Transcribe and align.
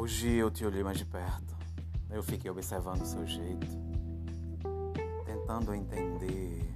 Hoje 0.00 0.28
eu 0.28 0.48
te 0.48 0.64
olhei 0.64 0.84
mais 0.84 0.96
de 0.96 1.04
perto. 1.04 1.56
Eu 2.08 2.22
fiquei 2.22 2.48
observando 2.48 3.02
o 3.02 3.04
seu 3.04 3.26
jeito, 3.26 3.66
tentando 5.26 5.74
entender 5.74 6.72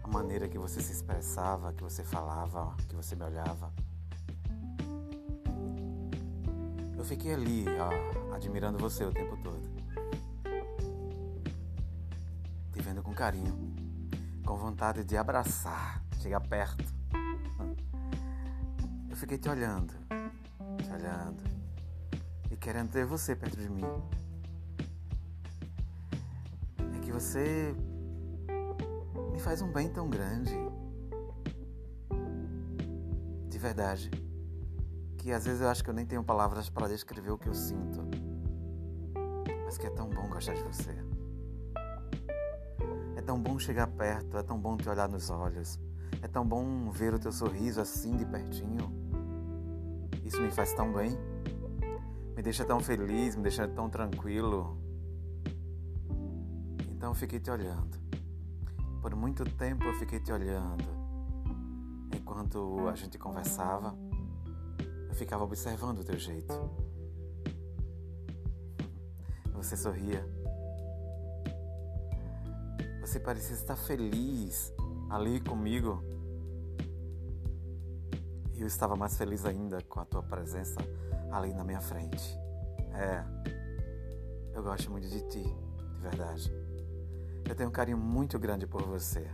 a 0.00 0.06
maneira 0.06 0.48
que 0.48 0.56
você 0.56 0.80
se 0.80 0.92
expressava, 0.92 1.72
que 1.72 1.82
você 1.82 2.04
falava, 2.04 2.76
que 2.88 2.94
você 2.94 3.16
me 3.16 3.24
olhava. 3.24 3.72
Eu 6.96 7.04
fiquei 7.04 7.34
ali, 7.34 7.64
ó, 7.68 8.32
admirando 8.32 8.78
você 8.78 9.04
o 9.04 9.12
tempo 9.12 9.36
todo. 9.42 9.68
Te 12.72 12.80
vendo 12.80 13.02
com 13.02 13.12
carinho, 13.12 13.74
com 14.46 14.54
vontade 14.54 15.02
de 15.02 15.16
abraçar, 15.16 16.00
chegar 16.20 16.42
perto. 16.42 16.84
Eu 19.10 19.16
fiquei 19.16 19.36
te 19.36 19.48
olhando, 19.48 19.92
te 20.78 20.92
olhando 20.92 21.61
querendo 22.62 22.90
ter 22.90 23.04
você 23.04 23.34
perto 23.34 23.58
de 23.58 23.68
mim. 23.68 23.82
É 26.94 26.98
que 27.00 27.10
você 27.10 27.74
me 29.32 29.40
faz 29.40 29.60
um 29.60 29.72
bem 29.72 29.88
tão 29.88 30.08
grande. 30.08 30.54
De 33.48 33.58
verdade. 33.58 34.08
Que 35.18 35.32
às 35.32 35.44
vezes 35.44 35.60
eu 35.60 35.68
acho 35.68 35.82
que 35.82 35.90
eu 35.90 35.94
nem 35.94 36.06
tenho 36.06 36.22
palavras 36.22 36.70
para 36.70 36.86
descrever 36.86 37.32
o 37.32 37.38
que 37.38 37.48
eu 37.48 37.54
sinto. 37.54 38.00
Mas 39.64 39.76
que 39.76 39.88
é 39.88 39.90
tão 39.90 40.08
bom 40.08 40.28
gostar 40.28 40.54
de 40.54 40.62
você. 40.62 40.94
É 43.16 43.20
tão 43.22 43.42
bom 43.42 43.58
chegar 43.58 43.88
perto, 43.88 44.38
é 44.38 44.42
tão 44.42 44.58
bom 44.58 44.76
te 44.76 44.88
olhar 44.88 45.08
nos 45.08 45.30
olhos. 45.30 45.80
É 46.22 46.28
tão 46.28 46.46
bom 46.46 46.90
ver 46.92 47.12
o 47.12 47.18
teu 47.18 47.32
sorriso 47.32 47.80
assim 47.80 48.16
de 48.16 48.24
pertinho. 48.24 48.92
Isso 50.24 50.40
me 50.40 50.50
faz 50.52 50.72
tão 50.74 50.92
bem 50.92 51.18
me 52.36 52.42
deixa 52.42 52.64
tão 52.64 52.80
feliz, 52.80 53.36
me 53.36 53.42
deixa 53.42 53.68
tão 53.68 53.90
tranquilo. 53.90 54.78
Então 56.90 57.14
fiquei 57.14 57.38
te 57.38 57.50
olhando. 57.50 58.00
Por 59.00 59.14
muito 59.14 59.44
tempo 59.44 59.84
eu 59.84 59.94
fiquei 59.94 60.20
te 60.20 60.32
olhando. 60.32 60.84
Enquanto 62.14 62.88
a 62.88 62.94
gente 62.94 63.18
conversava, 63.18 63.96
eu 65.08 65.14
ficava 65.14 65.44
observando 65.44 65.98
o 65.98 66.04
teu 66.04 66.18
jeito. 66.18 66.54
Você 69.54 69.76
sorria. 69.76 70.26
Você 73.00 73.20
parecia 73.20 73.54
estar 73.54 73.76
feliz 73.76 74.72
ali 75.10 75.40
comigo. 75.40 76.02
Eu 78.62 78.68
estava 78.68 78.94
mais 78.94 79.16
feliz 79.16 79.44
ainda 79.44 79.82
com 79.82 79.98
a 79.98 80.04
tua 80.04 80.22
presença 80.22 80.78
ali 81.32 81.52
na 81.52 81.64
minha 81.64 81.80
frente. 81.80 82.38
É, 82.94 83.24
eu 84.54 84.62
gosto 84.62 84.88
muito 84.88 85.08
de 85.08 85.20
ti, 85.22 85.42
de 85.42 86.00
verdade. 86.00 86.54
Eu 87.44 87.56
tenho 87.56 87.70
um 87.70 87.72
carinho 87.72 87.98
muito 87.98 88.38
grande 88.38 88.64
por 88.64 88.84
você. 88.84 89.28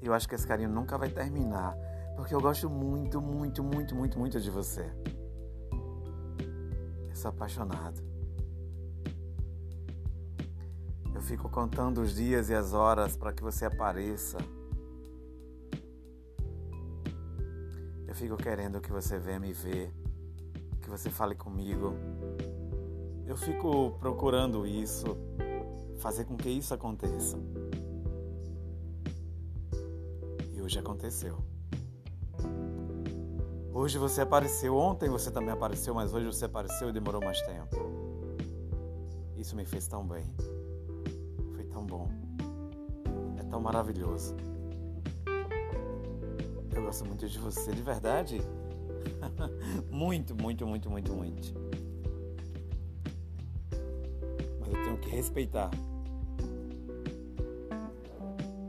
E 0.00 0.06
eu 0.06 0.14
acho 0.14 0.28
que 0.28 0.36
esse 0.36 0.46
carinho 0.46 0.68
nunca 0.68 0.96
vai 0.96 1.08
terminar, 1.08 1.76
porque 2.14 2.32
eu 2.32 2.40
gosto 2.40 2.70
muito, 2.70 3.20
muito, 3.20 3.64
muito, 3.64 3.92
muito, 3.92 4.16
muito 4.16 4.40
de 4.40 4.50
você. 4.52 4.88
Eu 7.08 7.16
sou 7.16 7.28
apaixonado. 7.28 8.00
Eu 11.12 11.20
fico 11.20 11.48
contando 11.48 12.00
os 12.00 12.14
dias 12.14 12.50
e 12.50 12.54
as 12.54 12.72
horas 12.72 13.16
para 13.16 13.32
que 13.32 13.42
você 13.42 13.64
apareça. 13.64 14.38
Eu 18.12 18.16
fico 18.16 18.36
querendo 18.36 18.78
que 18.78 18.92
você 18.92 19.18
venha 19.18 19.40
me 19.40 19.54
ver 19.54 19.90
que 20.82 20.90
você 20.90 21.08
fale 21.08 21.34
comigo. 21.34 21.94
Eu 23.26 23.38
fico 23.38 23.92
procurando 23.98 24.66
isso, 24.66 25.16
fazer 25.96 26.26
com 26.26 26.36
que 26.36 26.50
isso 26.50 26.74
aconteça. 26.74 27.38
E 30.52 30.60
hoje 30.60 30.78
aconteceu. 30.78 31.38
Hoje 33.72 33.96
você 33.96 34.20
apareceu, 34.20 34.76
ontem 34.76 35.08
você 35.08 35.30
também 35.30 35.54
apareceu, 35.54 35.94
mas 35.94 36.12
hoje 36.12 36.26
você 36.26 36.44
apareceu 36.44 36.90
e 36.90 36.92
demorou 36.92 37.24
mais 37.24 37.40
tempo. 37.40 37.76
Isso 39.38 39.56
me 39.56 39.64
fez 39.64 39.86
tão 39.86 40.06
bem. 40.06 40.24
Foi 41.54 41.64
tão 41.64 41.86
bom. 41.86 42.10
É 43.38 43.42
tão 43.44 43.58
maravilhoso. 43.58 44.36
Gosto 46.92 47.06
muito 47.06 47.26
de 47.26 47.38
você, 47.38 47.72
de 47.72 47.80
verdade. 47.80 48.38
muito, 49.90 50.36
muito, 50.36 50.66
muito, 50.66 50.90
muito, 50.90 51.10
muito. 51.14 51.54
Mas 54.60 54.68
eu 54.68 54.84
tenho 54.84 54.98
que 54.98 55.08
respeitar 55.08 55.70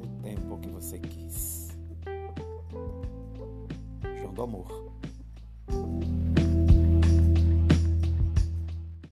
o 0.01 0.21
tempo 0.23 0.57
que 0.57 0.69
você 0.69 0.99
quis. 0.99 1.77
João 4.21 4.33
do 4.33 4.43
Amor. 4.43 4.92